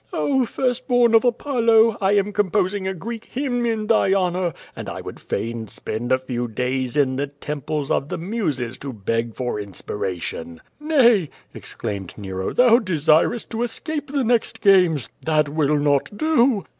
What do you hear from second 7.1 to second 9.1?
the temples of the muses to